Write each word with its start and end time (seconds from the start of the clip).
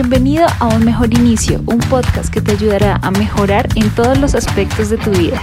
Bienvenido 0.00 0.46
a 0.60 0.68
Un 0.68 0.84
Mejor 0.84 1.12
Inicio, 1.12 1.58
un 1.66 1.80
podcast 1.90 2.32
que 2.32 2.40
te 2.40 2.52
ayudará 2.52 3.00
a 3.02 3.10
mejorar 3.10 3.68
en 3.74 3.92
todos 3.96 4.16
los 4.20 4.36
aspectos 4.36 4.90
de 4.90 4.96
tu 4.96 5.10
vida. 5.10 5.42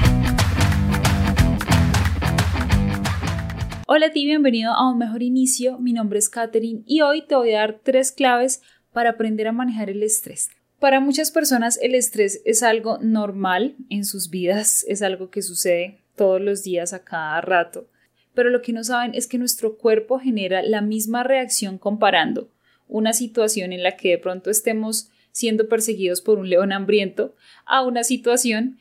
Hola 3.85 4.05
a 4.05 4.11
ti, 4.11 4.23
bienvenido 4.23 4.71
a 4.71 4.89
Un 4.89 4.97
Mejor 4.97 5.23
Inicio. 5.23 5.77
Mi 5.79 5.91
nombre 5.91 6.19
es 6.19 6.29
Katherine 6.29 6.83
y 6.85 7.01
hoy 7.01 7.23
te 7.27 7.35
voy 7.35 7.51
a 7.51 7.59
dar 7.59 7.81
tres 7.83 8.13
claves 8.13 8.61
para 8.93 9.09
aprender 9.09 9.49
a 9.49 9.51
manejar 9.51 9.89
el 9.89 10.01
estrés. 10.01 10.47
Para 10.79 11.01
muchas 11.01 11.31
personas 11.31 11.77
el 11.81 11.93
estrés 11.93 12.41
es 12.45 12.63
algo 12.63 12.97
normal 12.99 13.75
en 13.89 14.05
sus 14.05 14.29
vidas, 14.29 14.85
es 14.87 15.01
algo 15.01 15.31
que 15.31 15.41
sucede 15.41 15.99
todos 16.15 16.39
los 16.39 16.63
días 16.63 16.93
a 16.93 17.03
cada 17.03 17.41
rato. 17.41 17.89
Pero 18.33 18.49
lo 18.49 18.61
que 18.61 18.71
no 18.71 18.85
saben 18.85 19.15
es 19.15 19.27
que 19.27 19.37
nuestro 19.37 19.75
cuerpo 19.75 20.17
genera 20.17 20.61
la 20.63 20.79
misma 20.79 21.23
reacción 21.23 21.77
comparando 21.77 22.54
una 22.87 23.13
situación 23.13 23.73
en 23.73 23.83
la 23.83 23.97
que 23.97 24.09
de 24.09 24.17
pronto 24.17 24.49
estemos 24.49 25.09
siendo 25.31 25.67
perseguidos 25.67 26.21
por 26.21 26.39
un 26.39 26.49
león 26.49 26.71
hambriento 26.71 27.35
a 27.65 27.83
una 27.83 28.03
situación 28.03 28.77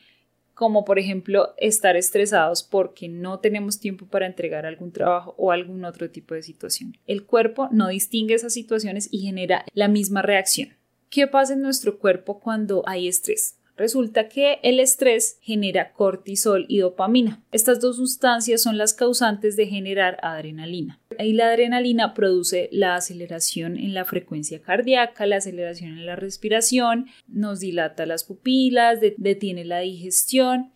como 0.54 0.84
por 0.84 0.98
ejemplo 0.98 1.52
estar 1.58 1.96
estresados 1.96 2.62
porque 2.62 3.08
no 3.08 3.40
tenemos 3.40 3.80
tiempo 3.80 4.06
para 4.06 4.26
entregar 4.26 4.64
algún 4.64 4.92
trabajo 4.92 5.34
o 5.36 5.50
algún 5.50 5.84
otro 5.84 6.10
tipo 6.10 6.34
de 6.34 6.42
situación. 6.42 6.96
El 7.06 7.24
cuerpo 7.24 7.68
no 7.72 7.88
distingue 7.88 8.34
esas 8.34 8.54
situaciones 8.54 9.08
y 9.10 9.18
genera 9.18 9.64
la 9.74 9.88
misma 9.88 10.22
reacción. 10.22 10.70
¿Qué 11.10 11.26
pasa 11.26 11.54
en 11.54 11.62
nuestro 11.62 11.98
cuerpo 11.98 12.40
cuando 12.40 12.82
hay 12.86 13.08
estrés? 13.08 13.56
Resulta 13.76 14.28
que 14.28 14.60
el 14.62 14.78
estrés 14.78 15.38
genera 15.40 15.92
cortisol 15.92 16.64
y 16.68 16.78
dopamina. 16.78 17.42
Estas 17.50 17.80
dos 17.80 17.96
sustancias 17.96 18.62
son 18.62 18.78
las 18.78 18.94
causantes 18.94 19.56
de 19.56 19.66
generar 19.66 20.18
adrenalina. 20.22 21.00
Y 21.18 21.32
la 21.32 21.48
adrenalina 21.48 22.14
produce 22.14 22.68
la 22.70 22.94
aceleración 22.94 23.76
en 23.76 23.92
la 23.92 24.04
frecuencia 24.04 24.62
cardíaca, 24.62 25.26
la 25.26 25.36
aceleración 25.36 25.98
en 25.98 26.06
la 26.06 26.14
respiración, 26.14 27.06
nos 27.26 27.60
dilata 27.60 28.06
las 28.06 28.22
pupilas, 28.22 29.00
detiene 29.00 29.64
la 29.64 29.80
digestión. 29.80 30.72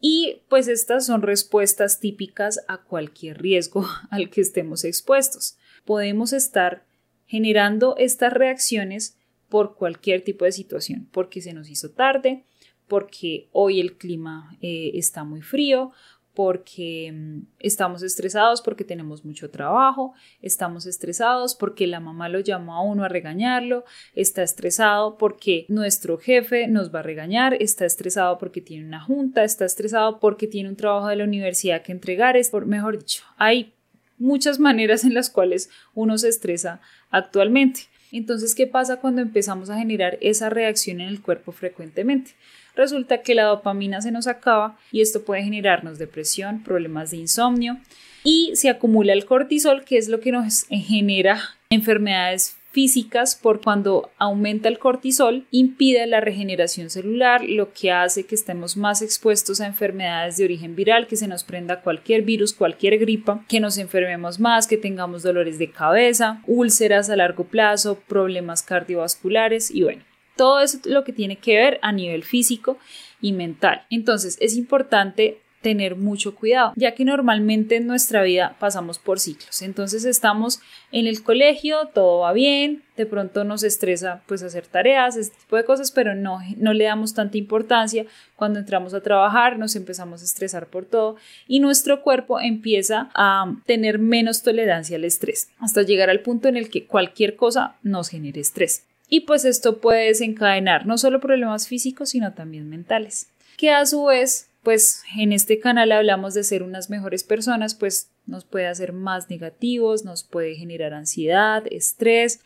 Y 0.00 0.40
pues 0.48 0.68
estas 0.68 1.04
son 1.04 1.20
respuestas 1.20 2.00
típicas 2.00 2.64
a 2.66 2.78
cualquier 2.78 3.42
riesgo 3.42 3.86
al 4.10 4.30
que 4.30 4.40
estemos 4.40 4.84
expuestos. 4.84 5.58
Podemos 5.84 6.32
estar 6.32 6.84
generando 7.26 7.94
estas 7.98 8.32
reacciones 8.32 9.16
por 9.52 9.74
cualquier 9.74 10.24
tipo 10.24 10.46
de 10.46 10.52
situación, 10.52 11.10
porque 11.12 11.42
se 11.42 11.52
nos 11.52 11.68
hizo 11.68 11.90
tarde, 11.90 12.42
porque 12.88 13.48
hoy 13.52 13.80
el 13.80 13.98
clima 13.98 14.56
eh, 14.62 14.92
está 14.94 15.24
muy 15.24 15.42
frío, 15.42 15.92
porque 16.32 17.12
mm, 17.12 17.40
estamos 17.58 18.02
estresados 18.02 18.62
porque 18.62 18.82
tenemos 18.82 19.26
mucho 19.26 19.50
trabajo, 19.50 20.14
estamos 20.40 20.86
estresados 20.86 21.54
porque 21.54 21.86
la 21.86 22.00
mamá 22.00 22.30
lo 22.30 22.40
llamó 22.40 22.76
a 22.76 22.82
uno 22.82 23.04
a 23.04 23.08
regañarlo, 23.08 23.84
está 24.14 24.42
estresado 24.42 25.18
porque 25.18 25.66
nuestro 25.68 26.16
jefe 26.16 26.66
nos 26.66 26.90
va 26.90 27.00
a 27.00 27.02
regañar, 27.02 27.52
está 27.60 27.84
estresado 27.84 28.38
porque 28.38 28.62
tiene 28.62 28.86
una 28.86 29.04
junta, 29.04 29.44
está 29.44 29.66
estresado 29.66 30.18
porque 30.18 30.46
tiene 30.46 30.70
un 30.70 30.76
trabajo 30.76 31.08
de 31.08 31.16
la 31.16 31.24
universidad 31.24 31.82
que 31.82 31.92
entregar, 31.92 32.38
es 32.38 32.48
por, 32.48 32.64
mejor 32.64 32.96
dicho, 32.96 33.22
hay 33.36 33.74
muchas 34.16 34.58
maneras 34.58 35.04
en 35.04 35.12
las 35.12 35.28
cuales 35.28 35.68
uno 35.92 36.16
se 36.16 36.30
estresa 36.30 36.80
actualmente. 37.10 37.91
Entonces, 38.12 38.54
¿qué 38.54 38.66
pasa 38.66 38.98
cuando 38.98 39.22
empezamos 39.22 39.70
a 39.70 39.78
generar 39.78 40.18
esa 40.20 40.50
reacción 40.50 41.00
en 41.00 41.08
el 41.08 41.22
cuerpo 41.22 41.50
frecuentemente? 41.52 42.32
Resulta 42.76 43.22
que 43.22 43.34
la 43.34 43.44
dopamina 43.44 44.00
se 44.00 44.12
nos 44.12 44.26
acaba 44.26 44.78
y 44.92 45.00
esto 45.00 45.24
puede 45.24 45.42
generarnos 45.42 45.98
depresión, 45.98 46.62
problemas 46.62 47.10
de 47.10 47.18
insomnio 47.18 47.78
y 48.24 48.52
se 48.54 48.70
acumula 48.70 49.12
el 49.12 49.24
cortisol, 49.24 49.84
que 49.84 49.98
es 49.98 50.08
lo 50.08 50.20
que 50.20 50.32
nos 50.32 50.64
genera 50.68 51.40
enfermedades 51.70 52.56
físicas 52.72 53.36
por 53.36 53.60
cuando 53.60 54.10
aumenta 54.18 54.68
el 54.68 54.78
cortisol 54.78 55.46
impide 55.50 56.06
la 56.06 56.20
regeneración 56.20 56.88
celular, 56.90 57.44
lo 57.44 57.72
que 57.72 57.92
hace 57.92 58.24
que 58.24 58.34
estemos 58.34 58.76
más 58.76 59.02
expuestos 59.02 59.60
a 59.60 59.66
enfermedades 59.66 60.38
de 60.38 60.44
origen 60.44 60.74
viral, 60.74 61.06
que 61.06 61.16
se 61.16 61.28
nos 61.28 61.44
prenda 61.44 61.82
cualquier 61.82 62.22
virus, 62.22 62.54
cualquier 62.54 62.98
gripa, 62.98 63.44
que 63.46 63.60
nos 63.60 63.76
enfermemos 63.76 64.40
más, 64.40 64.66
que 64.66 64.78
tengamos 64.78 65.22
dolores 65.22 65.58
de 65.58 65.70
cabeza, 65.70 66.42
úlceras 66.46 67.10
a 67.10 67.16
largo 67.16 67.44
plazo, 67.44 67.98
problemas 68.08 68.62
cardiovasculares 68.62 69.70
y 69.70 69.82
bueno, 69.82 70.02
todo 70.36 70.60
eso 70.60 70.78
es 70.78 70.86
lo 70.86 71.04
que 71.04 71.12
tiene 71.12 71.36
que 71.36 71.56
ver 71.56 71.78
a 71.82 71.92
nivel 71.92 72.24
físico 72.24 72.78
y 73.20 73.32
mental. 73.32 73.82
Entonces 73.90 74.38
es 74.40 74.56
importante 74.56 75.41
tener 75.62 75.96
mucho 75.96 76.34
cuidado, 76.34 76.72
ya 76.76 76.94
que 76.94 77.04
normalmente 77.04 77.76
en 77.76 77.86
nuestra 77.86 78.22
vida 78.22 78.56
pasamos 78.58 78.98
por 78.98 79.20
ciclos. 79.20 79.62
Entonces 79.62 80.04
estamos 80.04 80.60
en 80.90 81.06
el 81.06 81.22
colegio, 81.22 81.88
todo 81.94 82.20
va 82.20 82.32
bien, 82.32 82.82
de 82.96 83.06
pronto 83.06 83.44
nos 83.44 83.62
estresa 83.62 84.22
pues 84.26 84.42
hacer 84.42 84.66
tareas, 84.66 85.16
este 85.16 85.36
tipo 85.38 85.56
de 85.56 85.64
cosas, 85.64 85.90
pero 85.92 86.14
no, 86.14 86.40
no 86.56 86.74
le 86.74 86.84
damos 86.84 87.14
tanta 87.14 87.38
importancia. 87.38 88.04
Cuando 88.36 88.58
entramos 88.58 88.92
a 88.92 89.00
trabajar 89.00 89.58
nos 89.58 89.76
empezamos 89.76 90.20
a 90.20 90.24
estresar 90.24 90.66
por 90.66 90.84
todo 90.84 91.16
y 91.46 91.60
nuestro 91.60 92.02
cuerpo 92.02 92.40
empieza 92.40 93.10
a 93.14 93.54
tener 93.64 93.98
menos 93.98 94.42
tolerancia 94.42 94.96
al 94.96 95.04
estrés, 95.04 95.48
hasta 95.60 95.82
llegar 95.82 96.10
al 96.10 96.20
punto 96.20 96.48
en 96.48 96.56
el 96.56 96.68
que 96.68 96.86
cualquier 96.86 97.36
cosa 97.36 97.76
nos 97.82 98.08
genere 98.08 98.40
estrés. 98.40 98.84
Y 99.08 99.20
pues 99.20 99.44
esto 99.44 99.78
puede 99.78 100.06
desencadenar 100.06 100.86
no 100.86 100.96
solo 100.96 101.20
problemas 101.20 101.68
físicos, 101.68 102.10
sino 102.10 102.32
también 102.32 102.68
mentales, 102.68 103.28
que 103.58 103.70
a 103.70 103.84
su 103.84 104.04
vez 104.04 104.48
pues 104.62 105.02
en 105.16 105.32
este 105.32 105.58
canal 105.58 105.92
hablamos 105.92 106.34
de 106.34 106.44
ser 106.44 106.62
unas 106.62 106.88
mejores 106.88 107.24
personas, 107.24 107.74
pues 107.74 108.12
nos 108.26 108.44
puede 108.44 108.68
hacer 108.68 108.92
más 108.92 109.28
negativos, 109.28 110.04
nos 110.04 110.22
puede 110.22 110.54
generar 110.54 110.94
ansiedad, 110.94 111.64
estrés 111.70 112.40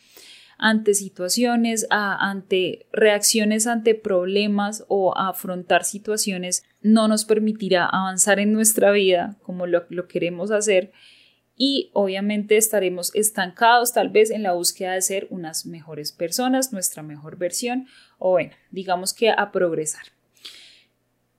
ante 0.59 0.95
situaciones, 0.95 1.87
ante 1.91 2.87
reacciones 2.91 3.67
ante 3.67 3.95
problemas 3.95 4.85
o 4.89 5.17
afrontar 5.17 5.85
situaciones, 5.85 6.65
no 6.81 7.09
nos 7.09 7.27
permitirá 7.27 7.85
avanzar 7.85 8.41
en 8.41 8.53
nuestra 8.53 8.91
vida 8.91 9.37
como 9.43 9.67
lo, 9.67 9.85
lo 9.91 10.09
queremos 10.09 10.51
hacer 10.51 10.93
y 11.57 11.91
obviamente 11.93 12.57
estaremos 12.57 13.15
estancados 13.15 13.93
tal 13.93 14.09
vez 14.09 14.31
en 14.31 14.43
la 14.43 14.53
búsqueda 14.53 14.93
de 14.93 15.03
ser 15.03 15.27
unas 15.31 15.67
mejores 15.67 16.13
personas, 16.13 16.73
nuestra 16.73 17.03
mejor 17.03 17.37
versión 17.37 17.87
o 18.19 18.31
bueno, 18.31 18.53
digamos 18.71 19.13
que 19.13 19.31
a 19.31 19.53
progresar. 19.53 20.16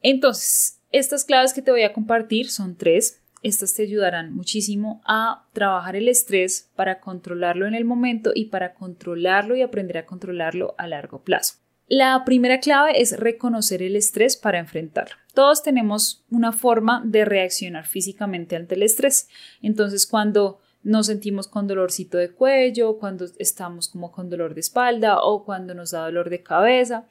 Entonces, 0.02 0.80
estas 0.92 1.26
claves 1.26 1.54
que 1.54 1.62
te 1.62 1.72
voy 1.72 1.84
a 1.84 1.94
compartir 1.94 2.50
son 2.50 2.76
tres. 2.76 3.22
Estas 3.44 3.74
te 3.76 3.84
ayudarán 3.84 4.34
muchísimo 4.34 5.02
a 5.06 5.46
trabajar 5.54 5.96
el 5.96 6.08
estrés 6.08 6.70
para 6.76 7.00
controlarlo 7.00 7.68
en 7.68 7.76
el 7.76 7.86
momento 7.86 8.32
y 8.34 8.46
para 8.46 8.74
controlarlo 8.74 9.56
y 9.56 9.62
aprender 9.62 9.98
a 9.98 10.06
controlarlo 10.06 10.76
a 10.78 10.88
largo 10.88 11.22
plazo. 11.22 11.56
La 11.90 12.26
primera 12.26 12.60
clave 12.60 13.02
es 13.02 13.18
reconocer 13.18 13.82
el 13.82 13.96
estrés 13.96 14.36
para 14.36 14.60
enfrentarlo. 14.60 15.16
Todos 15.34 15.64
tenemos 15.64 16.26
una 16.30 16.52
forma 16.52 17.02
de 17.06 17.24
reaccionar 17.24 17.86
físicamente 17.86 18.58
ante 18.58 18.76
el 18.76 18.84
estrés. 18.84 19.30
Entonces, 19.62 20.06
cuando 20.06 20.60
nos 20.84 21.08
sentimos 21.08 21.48
con 21.48 21.68
dolorcito 21.68 22.18
de 22.18 22.32
cuello, 22.32 22.98
cuando 22.98 23.26
estamos 23.40 23.88
como 23.88 24.12
con 24.12 24.30
dolor 24.30 24.54
de 24.54 24.62
espalda 24.62 25.22
o 25.22 25.46
cuando 25.46 25.74
nos 25.74 25.92
da 25.92 26.04
dolor 26.06 26.30
de 26.30 26.44
cabeza 26.44 27.06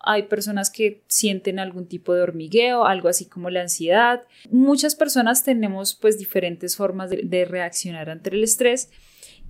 hay 0.00 0.24
personas 0.24 0.70
que 0.70 1.02
sienten 1.08 1.58
algún 1.58 1.86
tipo 1.86 2.14
de 2.14 2.22
hormigueo, 2.22 2.84
algo 2.84 3.08
así 3.08 3.26
como 3.26 3.50
la 3.50 3.62
ansiedad. 3.62 4.22
Muchas 4.50 4.94
personas 4.94 5.44
tenemos 5.44 5.94
pues 5.94 6.18
diferentes 6.18 6.76
formas 6.76 7.10
de, 7.10 7.44
reaccionar 7.44 8.10
ante 8.10 8.30
el 8.30 8.44
estrés 8.44 8.90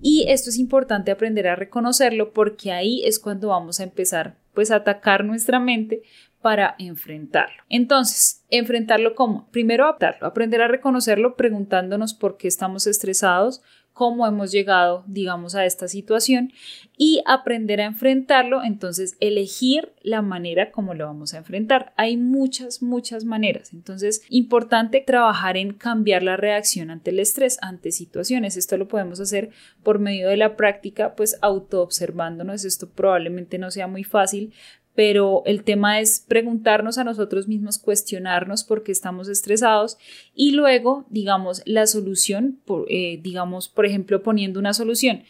y 0.01 0.25
esto 0.29 0.49
es 0.49 0.57
importante 0.57 1.11
aprender 1.11 1.47
a 1.47 1.55
reconocerlo 1.55 2.33
porque 2.33 2.71
ahí 2.71 3.03
es 3.05 3.19
cuando 3.19 3.49
vamos 3.49 3.79
a 3.79 3.83
empezar 3.83 4.37
pues 4.53 4.71
a 4.71 4.77
atacar 4.77 5.23
nuestra 5.23 5.59
mente 5.59 6.01
para 6.41 6.75
enfrentarlo. 6.79 7.63
Entonces, 7.69 8.43
enfrentarlo 8.49 9.15
como, 9.15 9.47
primero 9.51 9.83
adaptarlo, 9.83 10.27
aprender 10.27 10.61
a 10.61 10.67
reconocerlo 10.67 11.35
preguntándonos 11.35 12.13
por 12.13 12.37
qué 12.37 12.47
estamos 12.47 12.87
estresados, 12.87 13.61
cómo 13.97 14.27
hemos 14.27 14.51
llegado, 14.51 15.03
digamos, 15.07 15.55
a 15.55 15.65
esta 15.65 15.87
situación 15.87 16.53
y 16.97 17.23
aprender 17.25 17.81
a 17.81 17.85
enfrentarlo, 17.85 18.63
entonces 18.63 19.17
elegir 19.19 19.91
la 20.03 20.21
manera 20.21 20.69
como 20.69 20.93
lo 20.93 21.07
vamos 21.07 21.33
a 21.33 21.39
enfrentar. 21.39 21.93
Hay 21.97 22.15
muchas, 22.15 22.83
muchas 22.83 23.25
maneras. 23.25 23.73
Entonces, 23.73 24.21
importante 24.29 25.01
trabajar 25.01 25.57
en 25.57 25.73
cambiar 25.73 26.21
la 26.21 26.37
reacción 26.37 26.91
ante 26.91 27.09
el 27.09 27.19
estrés, 27.19 27.57
ante 27.63 27.91
situaciones. 27.91 28.55
Esto 28.55 28.77
lo 28.77 28.87
podemos 28.87 29.19
hacer 29.19 29.49
por 29.81 29.97
medio 29.97 30.29
de 30.29 30.37
la 30.37 30.55
práctica, 30.55 31.15
pues 31.15 31.39
autoobservándonos. 31.41 32.65
Esto 32.65 32.87
probablemente 32.87 33.57
no 33.57 33.71
sea 33.71 33.87
muy 33.87 34.03
fácil, 34.03 34.53
pero 34.97 35.43
el 35.45 35.63
tema 35.63 35.99
es 35.99 36.25
preguntarnos 36.27 36.97
a 36.97 37.03
nosotros 37.03 37.47
mismos, 37.47 37.77
cuestionarnos 37.77 38.63
por 38.63 38.81
qué 38.81 38.91
estamos 38.91 39.27
estresados 39.27 39.99
y 40.33 40.53
luego, 40.53 41.05
digamos, 41.11 41.61
la 41.65 41.85
solución, 41.85 42.59
eh, 42.89 43.19
digamos, 43.21 43.67
por 43.67 43.85
ejemplo, 43.85 44.23
poniendo 44.23 44.59
una 44.59 44.73
solución. 44.73 45.21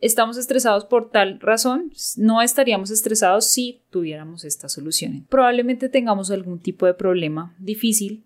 Estamos 0.00 0.36
estresados 0.36 0.84
por 0.84 1.10
tal 1.10 1.40
razón, 1.40 1.90
no 2.16 2.40
estaríamos 2.40 2.92
estresados 2.92 3.48
si 3.50 3.80
tuviéramos 3.90 4.44
esta 4.44 4.68
solución. 4.68 5.26
Probablemente 5.28 5.88
tengamos 5.88 6.30
algún 6.30 6.60
tipo 6.60 6.86
de 6.86 6.94
problema 6.94 7.52
difícil 7.58 8.22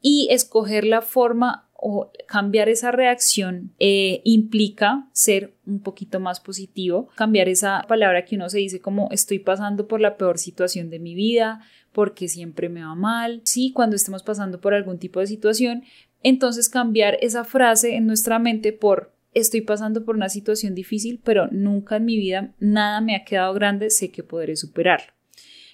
y 0.00 0.28
escoger 0.30 0.86
la 0.86 1.02
forma 1.02 1.68
o 1.80 2.10
cambiar 2.26 2.68
esa 2.68 2.92
reacción 2.92 3.72
eh, 3.78 4.20
implica 4.24 5.08
ser 5.12 5.54
un 5.66 5.80
poquito 5.80 6.20
más 6.20 6.38
positivo, 6.40 7.08
cambiar 7.16 7.48
esa 7.48 7.84
palabra 7.88 8.24
que 8.24 8.36
uno 8.36 8.48
se 8.48 8.58
dice 8.58 8.80
como 8.80 9.08
estoy 9.10 9.38
pasando 9.38 9.88
por 9.88 10.00
la 10.00 10.16
peor 10.16 10.38
situación 10.38 10.90
de 10.90 10.98
mi 10.98 11.14
vida, 11.14 11.60
porque 11.92 12.28
siempre 12.28 12.68
me 12.68 12.84
va 12.84 12.94
mal, 12.94 13.40
sí, 13.44 13.72
cuando 13.72 13.96
estemos 13.96 14.22
pasando 14.22 14.60
por 14.60 14.74
algún 14.74 14.98
tipo 14.98 15.20
de 15.20 15.26
situación, 15.26 15.84
entonces 16.22 16.68
cambiar 16.68 17.16
esa 17.20 17.44
frase 17.44 17.96
en 17.96 18.06
nuestra 18.06 18.38
mente 18.38 18.72
por 18.72 19.14
estoy 19.32 19.62
pasando 19.62 20.04
por 20.04 20.16
una 20.16 20.28
situación 20.28 20.74
difícil, 20.74 21.20
pero 21.24 21.48
nunca 21.50 21.96
en 21.96 22.04
mi 22.04 22.18
vida 22.18 22.52
nada 22.58 23.00
me 23.00 23.16
ha 23.16 23.24
quedado 23.24 23.54
grande, 23.54 23.90
sé 23.90 24.10
que 24.10 24.22
podré 24.22 24.56
superarlo. 24.56 25.12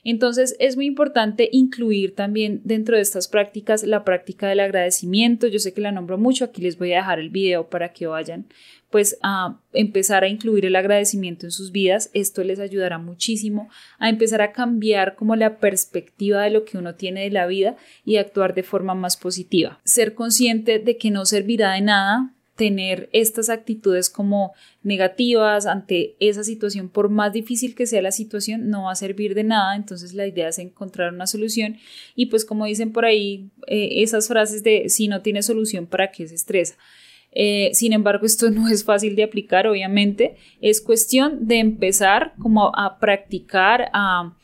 Entonces 0.09 0.55
es 0.61 0.77
muy 0.77 0.87
importante 0.87 1.49
incluir 1.51 2.15
también 2.15 2.61
dentro 2.63 2.95
de 2.95 3.03
estas 3.03 3.27
prácticas 3.27 3.83
la 3.83 4.05
práctica 4.05 4.47
del 4.47 4.61
agradecimiento. 4.61 5.49
Yo 5.49 5.59
sé 5.59 5.75
que 5.75 5.81
la 5.81 5.91
nombro 5.91 6.17
mucho, 6.17 6.45
aquí 6.45 6.63
les 6.63 6.79
voy 6.79 6.93
a 6.93 6.99
dejar 6.99 7.19
el 7.19 7.29
video 7.29 7.69
para 7.69 7.93
que 7.93 8.07
vayan 8.07 8.47
pues 8.89 9.19
a 9.25 9.59
empezar 9.73 10.23
a 10.23 10.29
incluir 10.29 10.65
el 10.65 10.77
agradecimiento 10.77 11.45
en 11.45 11.51
sus 11.51 11.73
vidas. 11.73 12.09
Esto 12.15 12.45
les 12.45 12.61
ayudará 12.61 12.99
muchísimo 12.99 13.69
a 13.99 14.09
empezar 14.09 14.43
a 14.43 14.53
cambiar 14.53 15.17
como 15.17 15.35
la 15.35 15.59
perspectiva 15.59 16.45
de 16.45 16.51
lo 16.51 16.65
que 16.65 16.79
uno 16.79 16.95
tiene 16.95 17.23
de 17.23 17.31
la 17.31 17.49
vida 17.49 17.77
y 18.05 18.19
actuar 18.19 18.55
de 18.55 18.63
forma 18.63 18.95
más 18.95 19.17
positiva. 19.17 19.81
Ser 19.83 20.15
consciente 20.15 20.79
de 20.79 20.97
que 20.99 21.11
no 21.11 21.27
servirá 21.27 21.73
de 21.73 21.81
nada 21.81 22.33
tener 22.57 23.09
estas 23.13 23.51
actitudes 23.51 24.11
como 24.11 24.55
negativas 24.83 25.67
ante 25.67 26.17
esa 26.21 26.43
situación, 26.43 26.89
por 26.89 27.11
más 27.11 27.33
difícil 27.33 27.75
que 27.75 27.87
sea 27.87 28.03
la 28.03 28.13
situación, 28.13 28.69
no 28.71 28.85
va 28.85 28.93
a 28.93 28.97
servir 28.97 29.35
de 29.35 29.45
nada, 29.45 29.77
entonces 29.77 30.15
la 30.15 30.27
idea 30.27 30.49
es 30.49 30.59
encontrar 30.59 31.13
una 31.13 31.27
solución. 31.27 31.77
Y 32.15 32.27
pues 32.27 32.45
como 32.45 32.67
dicen 32.67 32.93
por 32.93 33.05
ahí 33.05 33.51
eh, 33.67 34.03
esas 34.03 34.27
frases 34.27 34.63
de 34.63 34.89
si 34.89 35.07
no 35.07 35.23
tiene 35.23 35.43
solución, 35.43 35.87
¿para 35.87 36.11
qué 36.11 36.27
se 36.27 36.35
estresa? 36.35 36.77
Eh, 37.33 37.71
sin 37.75 37.93
embargo, 37.93 38.25
esto 38.25 38.51
no 38.51 38.69
es 38.69 38.85
fácil 38.85 39.15
de 39.15 39.25
aplicar, 39.25 39.67
obviamente, 39.67 40.37
es 40.61 40.81
cuestión 40.81 41.47
de 41.47 41.59
empezar 41.59 42.35
como 42.39 42.73
a 42.75 42.99
practicar, 42.99 43.91
a 43.93 44.35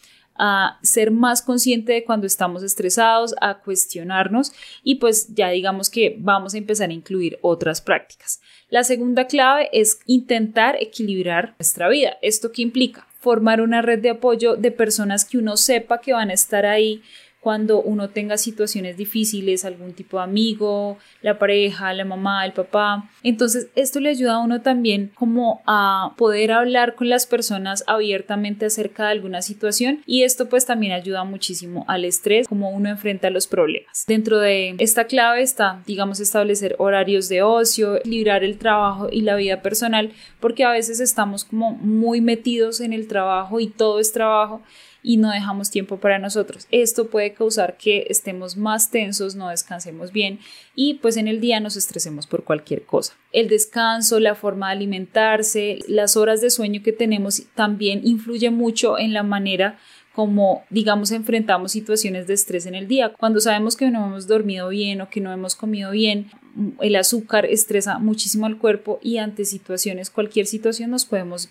a 0.44 0.80
ser 0.82 1.12
más 1.12 1.40
consciente 1.40 1.92
de 1.92 2.02
cuando 2.02 2.26
estamos 2.26 2.64
estresados, 2.64 3.32
a 3.40 3.60
cuestionarnos 3.60 4.52
y 4.82 4.96
pues 4.96 5.32
ya 5.32 5.50
digamos 5.50 5.88
que 5.88 6.16
vamos 6.18 6.54
a 6.54 6.58
empezar 6.58 6.90
a 6.90 6.92
incluir 6.92 7.38
otras 7.42 7.80
prácticas. 7.80 8.40
La 8.68 8.82
segunda 8.82 9.28
clave 9.28 9.68
es 9.72 10.00
intentar 10.04 10.74
equilibrar 10.80 11.54
nuestra 11.60 11.88
vida. 11.88 12.18
¿Esto 12.22 12.50
qué 12.50 12.62
implica? 12.62 13.06
Formar 13.20 13.60
una 13.60 13.82
red 13.82 14.00
de 14.00 14.10
apoyo 14.10 14.56
de 14.56 14.72
personas 14.72 15.24
que 15.24 15.38
uno 15.38 15.56
sepa 15.56 16.00
que 16.00 16.12
van 16.12 16.30
a 16.30 16.34
estar 16.34 16.66
ahí 16.66 17.02
cuando 17.42 17.82
uno 17.82 18.08
tenga 18.08 18.38
situaciones 18.38 18.96
difíciles, 18.96 19.64
algún 19.64 19.94
tipo 19.94 20.18
de 20.18 20.22
amigo, 20.22 20.96
la 21.22 21.40
pareja, 21.40 21.92
la 21.92 22.04
mamá, 22.04 22.46
el 22.46 22.52
papá. 22.52 23.10
Entonces, 23.24 23.66
esto 23.74 23.98
le 23.98 24.10
ayuda 24.10 24.34
a 24.34 24.38
uno 24.38 24.62
también 24.62 25.10
como 25.16 25.60
a 25.66 26.14
poder 26.16 26.52
hablar 26.52 26.94
con 26.94 27.08
las 27.08 27.26
personas 27.26 27.82
abiertamente 27.88 28.66
acerca 28.66 29.06
de 29.06 29.10
alguna 29.10 29.42
situación 29.42 30.02
y 30.06 30.22
esto 30.22 30.48
pues 30.48 30.66
también 30.66 30.92
ayuda 30.92 31.24
muchísimo 31.24 31.84
al 31.88 32.04
estrés, 32.04 32.46
como 32.46 32.70
uno 32.70 32.88
enfrenta 32.88 33.28
los 33.28 33.48
problemas. 33.48 34.04
Dentro 34.06 34.38
de 34.38 34.76
esta 34.78 35.06
clave 35.06 35.42
está, 35.42 35.82
digamos, 35.84 36.20
establecer 36.20 36.76
horarios 36.78 37.28
de 37.28 37.42
ocio, 37.42 37.98
librar 38.04 38.44
el 38.44 38.56
trabajo 38.56 39.08
y 39.10 39.22
la 39.22 39.34
vida 39.34 39.62
personal, 39.62 40.12
porque 40.38 40.62
a 40.62 40.70
veces 40.70 41.00
estamos 41.00 41.44
como 41.44 41.72
muy 41.72 42.20
metidos 42.20 42.80
en 42.80 42.92
el 42.92 43.08
trabajo 43.08 43.58
y 43.58 43.66
todo 43.66 43.98
es 43.98 44.12
trabajo 44.12 44.62
y 45.02 45.16
no 45.16 45.30
dejamos 45.30 45.70
tiempo 45.70 45.98
para 45.98 46.18
nosotros. 46.18 46.66
Esto 46.70 47.08
puede 47.08 47.34
causar 47.34 47.76
que 47.76 48.06
estemos 48.08 48.56
más 48.56 48.90
tensos, 48.90 49.34
no 49.34 49.48
descansemos 49.48 50.12
bien 50.12 50.38
y 50.74 50.94
pues 50.94 51.16
en 51.16 51.28
el 51.28 51.40
día 51.40 51.60
nos 51.60 51.76
estresemos 51.76 52.26
por 52.26 52.44
cualquier 52.44 52.84
cosa. 52.84 53.14
El 53.32 53.48
descanso, 53.48 54.20
la 54.20 54.34
forma 54.34 54.68
de 54.68 54.72
alimentarse, 54.72 55.78
las 55.88 56.16
horas 56.16 56.40
de 56.40 56.50
sueño 56.50 56.82
que 56.82 56.92
tenemos 56.92 57.42
también 57.54 58.00
influye 58.04 58.50
mucho 58.50 58.98
en 58.98 59.12
la 59.12 59.22
manera 59.22 59.78
como, 60.14 60.64
digamos, 60.68 61.10
enfrentamos 61.10 61.72
situaciones 61.72 62.26
de 62.26 62.34
estrés 62.34 62.66
en 62.66 62.74
el 62.74 62.86
día. 62.86 63.14
Cuando 63.18 63.40
sabemos 63.40 63.76
que 63.76 63.90
no 63.90 64.06
hemos 64.06 64.26
dormido 64.26 64.68
bien 64.68 65.00
o 65.00 65.08
que 65.08 65.22
no 65.22 65.32
hemos 65.32 65.56
comido 65.56 65.90
bien, 65.90 66.30
el 66.80 66.96
azúcar 66.96 67.46
estresa 67.46 67.98
muchísimo 67.98 68.44
al 68.44 68.58
cuerpo 68.58 68.98
y 69.02 69.16
ante 69.16 69.46
situaciones, 69.46 70.10
cualquier 70.10 70.46
situación 70.46 70.90
nos 70.90 71.06
podemos 71.06 71.48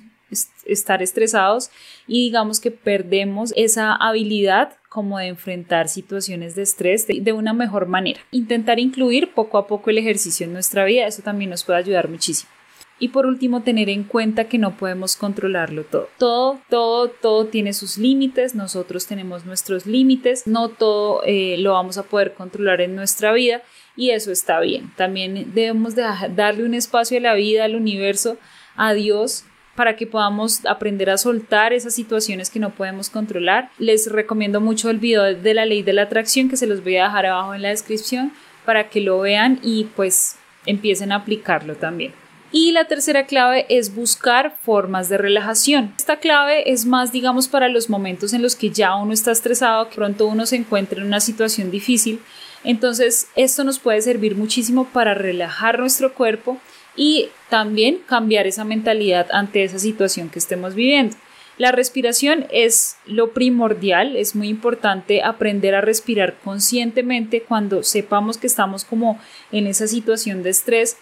estar 0.65 1.01
estresados 1.01 1.69
y 2.07 2.25
digamos 2.25 2.59
que 2.59 2.71
perdemos 2.71 3.53
esa 3.55 3.93
habilidad 3.95 4.73
como 4.89 5.19
de 5.19 5.27
enfrentar 5.27 5.87
situaciones 5.87 6.55
de 6.55 6.63
estrés 6.63 7.07
de, 7.07 7.33
una 7.33 7.53
mejor 7.53 7.87
manera. 7.87 8.19
Intentar 8.31 8.79
incluir 8.79 9.33
poco 9.33 9.57
a 9.57 9.67
poco 9.67 9.89
el 9.89 9.97
ejercicio 9.97 10.45
en 10.45 10.53
nuestra 10.53 10.83
vida, 10.83 11.07
eso 11.07 11.21
también 11.21 11.49
nos 11.49 11.63
puede 11.63 11.79
ayudar 11.79 12.09
muchísimo. 12.09 12.51
Y 12.99 13.07
por 13.07 13.25
último, 13.25 13.63
tener 13.63 13.89
en 13.89 14.03
cuenta 14.03 14.43
que 14.43 14.59
no 14.59 14.77
podemos 14.77 15.15
controlarlo 15.15 15.85
todo. 15.85 16.07
Todo, 16.19 16.59
todo, 16.69 17.07
todo 17.07 17.45
tiene 17.47 17.73
sus 17.73 17.97
límites. 17.97 18.53
Nosotros 18.53 19.07
tenemos 19.07 19.43
nuestros 19.43 19.87
límites. 19.87 20.45
No 20.45 20.69
todo 20.69 21.23
eh, 21.25 21.55
lo 21.57 21.73
vamos 21.73 21.97
a 21.97 22.03
poder 22.03 22.35
controlar 22.35 22.79
en 22.79 22.95
nuestra 22.95 23.33
vida 23.33 23.63
y 23.95 24.11
eso 24.11 24.31
está 24.31 24.59
bien. 24.59 24.91
También 24.97 25.51
debemos 25.55 25.95
darle 25.95 26.63
un 26.63 26.75
espacio 26.75 27.17
a 27.17 27.21
la 27.21 27.33
vida, 27.33 27.65
al 27.65 27.75
universo, 27.75 28.37
a 28.75 28.93
Dios 28.93 29.45
para 29.81 29.95
que 29.95 30.05
podamos 30.05 30.63
aprender 30.67 31.09
a 31.09 31.17
soltar 31.17 31.73
esas 31.73 31.95
situaciones 31.95 32.51
que 32.51 32.59
no 32.59 32.69
podemos 32.69 33.09
controlar. 33.09 33.71
Les 33.79 34.11
recomiendo 34.11 34.61
mucho 34.61 34.91
el 34.91 34.99
video 34.99 35.23
de 35.23 35.53
la 35.55 35.65
ley 35.65 35.81
de 35.81 35.91
la 35.91 36.03
atracción 36.03 36.49
que 36.49 36.55
se 36.55 36.67
los 36.67 36.83
voy 36.83 36.97
a 36.97 37.05
dejar 37.05 37.25
abajo 37.25 37.55
en 37.55 37.63
la 37.63 37.69
descripción 37.69 38.31
para 38.63 38.89
que 38.89 39.01
lo 39.01 39.21
vean 39.21 39.59
y 39.63 39.85
pues 39.95 40.35
empiecen 40.67 41.11
a 41.11 41.15
aplicarlo 41.15 41.77
también. 41.77 42.13
Y 42.51 42.73
la 42.73 42.85
tercera 42.85 43.25
clave 43.25 43.65
es 43.69 43.95
buscar 43.95 44.55
formas 44.61 45.09
de 45.09 45.17
relajación. 45.17 45.95
Esta 45.97 46.17
clave 46.17 46.71
es 46.71 46.85
más, 46.85 47.11
digamos, 47.11 47.47
para 47.47 47.67
los 47.67 47.89
momentos 47.89 48.33
en 48.33 48.43
los 48.43 48.55
que 48.55 48.69
ya 48.69 48.95
uno 48.95 49.13
está 49.13 49.31
estresado, 49.31 49.89
que 49.89 49.95
pronto 49.95 50.27
uno 50.27 50.45
se 50.45 50.57
encuentra 50.57 51.01
en 51.01 51.07
una 51.07 51.21
situación 51.21 51.71
difícil. 51.71 52.19
Entonces, 52.63 53.27
esto 53.35 53.63
nos 53.63 53.79
puede 53.79 54.01
servir 54.01 54.35
muchísimo 54.35 54.85
para 54.85 55.13
relajar 55.13 55.79
nuestro 55.79 56.13
cuerpo 56.13 56.59
y 56.95 57.29
también 57.49 57.99
cambiar 58.05 58.47
esa 58.47 58.63
mentalidad 58.63 59.27
ante 59.31 59.63
esa 59.63 59.79
situación 59.79 60.29
que 60.29 60.39
estemos 60.39 60.75
viviendo. 60.75 61.15
La 61.57 61.71
respiración 61.71 62.47
es 62.51 62.97
lo 63.05 63.33
primordial, 63.33 64.15
es 64.15 64.35
muy 64.35 64.47
importante 64.47 65.21
aprender 65.21 65.75
a 65.75 65.81
respirar 65.81 66.37
conscientemente 66.43 67.41
cuando 67.41 67.83
sepamos 67.83 68.37
que 68.37 68.47
estamos 68.47 68.83
como 68.83 69.19
en 69.51 69.67
esa 69.67 69.87
situación 69.87 70.43
de 70.43 70.49
estrés. 70.49 70.97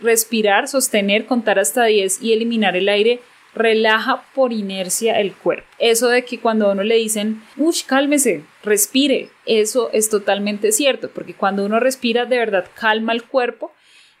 Respirar, 0.00 0.68
sostener, 0.68 1.26
contar 1.26 1.58
hasta 1.58 1.84
10 1.84 2.20
y 2.20 2.32
eliminar 2.32 2.76
el 2.76 2.88
aire 2.88 3.20
relaja 3.54 4.24
por 4.34 4.52
inercia 4.52 5.20
el 5.20 5.34
cuerpo. 5.34 5.66
Eso 5.78 6.08
de 6.08 6.24
que 6.24 6.40
cuando 6.40 6.66
a 6.66 6.72
uno 6.72 6.82
le 6.82 6.96
dicen, 6.96 7.42
uff, 7.56 7.82
cálmese, 7.82 8.44
respire, 8.62 9.30
eso 9.46 9.90
es 9.92 10.08
totalmente 10.08 10.72
cierto, 10.72 11.10
porque 11.10 11.34
cuando 11.34 11.64
uno 11.64 11.80
respira 11.80 12.24
de 12.24 12.38
verdad 12.38 12.66
calma 12.74 13.12
el 13.12 13.24
cuerpo 13.24 13.72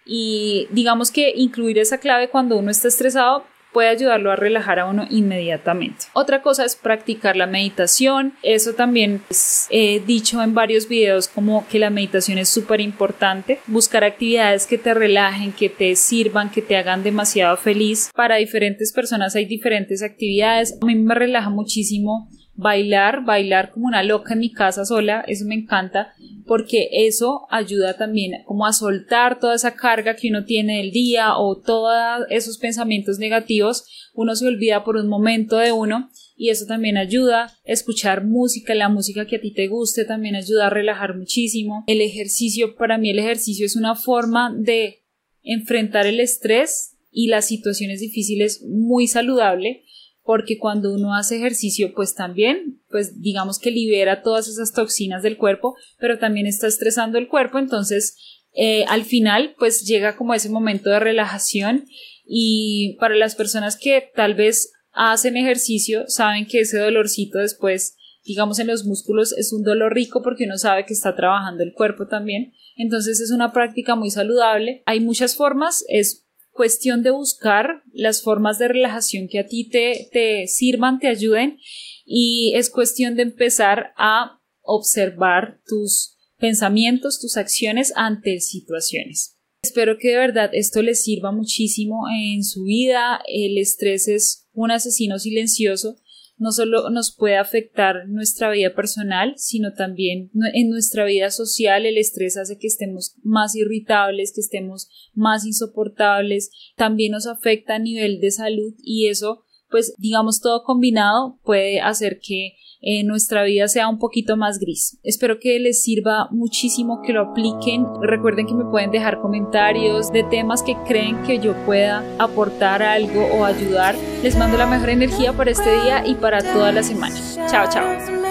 y 0.04 0.66
digamos 0.70 1.10
que 1.10 1.32
incluir 1.34 1.78
esa 1.78 1.98
clave 1.98 2.28
cuando 2.28 2.56
uno 2.56 2.70
está 2.70 2.88
estresado 2.88 3.46
puede 3.72 3.88
ayudarlo 3.88 4.30
a 4.30 4.36
relajar 4.36 4.78
a 4.78 4.86
uno 4.86 5.06
inmediatamente. 5.10 6.06
Otra 6.12 6.42
cosa 6.42 6.64
es 6.64 6.76
practicar 6.76 7.36
la 7.36 7.46
meditación. 7.46 8.34
Eso 8.42 8.74
también 8.74 9.22
he 9.70 10.00
dicho 10.00 10.42
en 10.42 10.54
varios 10.54 10.88
videos 10.88 11.28
como 11.28 11.66
que 11.68 11.78
la 11.78 11.90
meditación 11.90 12.38
es 12.38 12.48
súper 12.48 12.80
importante. 12.80 13.60
Buscar 13.66 14.04
actividades 14.04 14.66
que 14.66 14.78
te 14.78 14.94
relajen, 14.94 15.52
que 15.52 15.68
te 15.68 15.96
sirvan, 15.96 16.50
que 16.50 16.62
te 16.62 16.76
hagan 16.76 17.02
demasiado 17.02 17.56
feliz. 17.56 18.10
Para 18.14 18.36
diferentes 18.36 18.92
personas 18.92 19.34
hay 19.34 19.46
diferentes 19.46 20.02
actividades. 20.02 20.78
A 20.80 20.86
mí 20.86 20.94
me 20.94 21.14
relaja 21.14 21.50
muchísimo 21.50 22.28
bailar, 22.54 23.24
bailar 23.24 23.70
como 23.70 23.86
una 23.86 24.02
loca 24.02 24.34
en 24.34 24.40
mi 24.40 24.52
casa 24.52 24.84
sola, 24.84 25.24
eso 25.26 25.44
me 25.46 25.54
encanta 25.54 26.12
porque 26.46 26.88
eso 26.92 27.46
ayuda 27.50 27.96
también 27.96 28.42
como 28.44 28.66
a 28.66 28.72
soltar 28.72 29.38
toda 29.38 29.54
esa 29.54 29.74
carga 29.74 30.16
que 30.16 30.28
uno 30.28 30.44
tiene 30.44 30.78
del 30.78 30.90
día 30.90 31.36
o 31.38 31.60
todos 31.60 32.26
esos 32.28 32.58
pensamientos 32.58 33.18
negativos, 33.18 33.84
uno 34.14 34.34
se 34.36 34.46
olvida 34.46 34.84
por 34.84 34.96
un 34.96 35.08
momento 35.08 35.56
de 35.56 35.72
uno 35.72 36.10
y 36.36 36.50
eso 36.50 36.66
también 36.66 36.96
ayuda, 36.96 37.56
escuchar 37.64 38.24
música, 38.24 38.74
la 38.74 38.88
música 38.88 39.26
que 39.26 39.36
a 39.36 39.40
ti 39.40 39.52
te 39.52 39.68
guste 39.68 40.04
también 40.04 40.34
ayuda 40.34 40.66
a 40.66 40.70
relajar 40.70 41.16
muchísimo. 41.16 41.84
El 41.86 42.00
ejercicio, 42.00 42.74
para 42.74 42.98
mí 42.98 43.10
el 43.10 43.18
ejercicio 43.18 43.64
es 43.64 43.76
una 43.76 43.94
forma 43.94 44.52
de 44.58 45.04
enfrentar 45.42 46.06
el 46.06 46.20
estrés 46.20 46.96
y 47.10 47.28
las 47.28 47.46
situaciones 47.46 48.00
difíciles 48.00 48.62
muy 48.62 49.06
saludable 49.06 49.84
porque 50.24 50.58
cuando 50.58 50.92
uno 50.92 51.14
hace 51.14 51.36
ejercicio, 51.36 51.92
pues 51.94 52.14
también, 52.14 52.80
pues 52.90 53.20
digamos 53.20 53.58
que 53.58 53.70
libera 53.70 54.22
todas 54.22 54.48
esas 54.48 54.72
toxinas 54.72 55.22
del 55.22 55.36
cuerpo, 55.36 55.76
pero 55.98 56.18
también 56.18 56.46
está 56.46 56.66
estresando 56.66 57.18
el 57.18 57.28
cuerpo, 57.28 57.58
entonces 57.58 58.16
eh, 58.54 58.84
al 58.88 59.04
final, 59.04 59.54
pues 59.58 59.84
llega 59.84 60.16
como 60.16 60.34
ese 60.34 60.50
momento 60.50 60.90
de 60.90 61.00
relajación 61.00 61.86
y 62.24 62.96
para 63.00 63.16
las 63.16 63.34
personas 63.34 63.76
que 63.76 64.10
tal 64.14 64.34
vez 64.34 64.72
hacen 64.92 65.36
ejercicio, 65.36 66.04
saben 66.08 66.46
que 66.46 66.60
ese 66.60 66.78
dolorcito 66.78 67.38
después 67.38 67.96
digamos 68.24 68.58
en 68.58 68.68
los 68.68 68.84
músculos 68.84 69.32
es 69.36 69.52
un 69.52 69.62
dolor 69.62 69.94
rico 69.94 70.22
porque 70.22 70.44
uno 70.44 70.58
sabe 70.58 70.84
que 70.84 70.94
está 70.94 71.16
trabajando 71.16 71.62
el 71.62 71.72
cuerpo 71.72 72.06
también. 72.06 72.52
Entonces 72.76 73.20
es 73.20 73.30
una 73.30 73.52
práctica 73.52 73.96
muy 73.96 74.10
saludable. 74.10 74.82
Hay 74.86 75.00
muchas 75.00 75.36
formas, 75.36 75.84
es 75.88 76.26
cuestión 76.52 77.02
de 77.02 77.10
buscar 77.10 77.82
las 77.92 78.22
formas 78.22 78.58
de 78.58 78.68
relajación 78.68 79.28
que 79.28 79.40
a 79.40 79.46
ti 79.46 79.68
te, 79.68 80.08
te 80.12 80.46
sirvan, 80.46 80.98
te 80.98 81.08
ayuden 81.08 81.58
y 82.04 82.52
es 82.54 82.70
cuestión 82.70 83.16
de 83.16 83.22
empezar 83.22 83.92
a 83.96 84.40
observar 84.60 85.60
tus 85.66 86.16
pensamientos, 86.38 87.20
tus 87.20 87.36
acciones 87.36 87.92
ante 87.96 88.40
situaciones. 88.40 89.38
Espero 89.62 89.96
que 89.96 90.08
de 90.08 90.16
verdad 90.16 90.50
esto 90.52 90.82
les 90.82 91.04
sirva 91.04 91.30
muchísimo 91.30 92.06
en 92.10 92.42
su 92.42 92.64
vida. 92.64 93.20
El 93.28 93.58
estrés 93.58 94.08
es 94.08 94.48
un 94.52 94.72
asesino 94.72 95.20
silencioso. 95.20 95.96
No 96.42 96.50
solo 96.50 96.90
nos 96.90 97.14
puede 97.14 97.36
afectar 97.36 98.08
nuestra 98.08 98.50
vida 98.50 98.74
personal, 98.74 99.34
sino 99.36 99.74
también 99.74 100.32
en 100.54 100.70
nuestra 100.70 101.04
vida 101.04 101.30
social. 101.30 101.86
El 101.86 101.98
estrés 101.98 102.36
hace 102.36 102.58
que 102.58 102.66
estemos 102.66 103.14
más 103.22 103.54
irritables, 103.54 104.32
que 104.34 104.40
estemos 104.40 104.88
más 105.14 105.46
insoportables. 105.46 106.50
También 106.76 107.12
nos 107.12 107.28
afecta 107.28 107.76
a 107.76 107.78
nivel 107.78 108.18
de 108.18 108.32
salud 108.32 108.74
y 108.82 109.06
eso, 109.06 109.44
pues 109.72 109.94
digamos 109.98 110.40
todo 110.40 110.62
combinado, 110.62 111.40
puede 111.42 111.80
hacer 111.80 112.20
que 112.22 112.54
eh, 112.84 113.04
nuestra 113.04 113.44
vida 113.44 113.68
sea 113.68 113.88
un 113.88 113.98
poquito 113.98 114.36
más 114.36 114.58
gris. 114.58 114.98
Espero 115.04 115.38
que 115.38 115.58
les 115.60 115.82
sirva 115.82 116.28
muchísimo, 116.30 117.00
que 117.00 117.12
lo 117.12 117.30
apliquen. 117.30 117.86
Recuerden 118.00 118.46
que 118.46 118.54
me 118.54 118.64
pueden 118.64 118.90
dejar 118.90 119.20
comentarios 119.20 120.10
de 120.10 120.24
temas 120.24 120.62
que 120.62 120.76
creen 120.86 121.22
que 121.22 121.38
yo 121.38 121.54
pueda 121.64 122.04
aportar 122.18 122.82
algo 122.82 123.24
o 123.36 123.44
ayudar. 123.44 123.94
Les 124.22 124.36
mando 124.36 124.58
la 124.58 124.66
mejor 124.66 124.90
energía 124.90 125.32
para 125.32 125.52
este 125.52 125.82
día 125.82 126.04
y 126.04 126.16
para 126.16 126.42
toda 126.42 126.72
la 126.72 126.82
semana. 126.82 127.14
Chao, 127.48 127.68
chao. 127.70 128.21